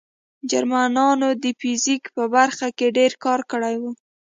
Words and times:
جرمنانو 0.49 1.29
د 1.43 1.45
فزیک 1.59 2.03
په 2.15 2.23
برخه 2.35 2.67
کې 2.77 2.87
ډېر 2.97 3.11
کار 3.23 3.39
کړی 3.51 3.75
و 3.81 3.83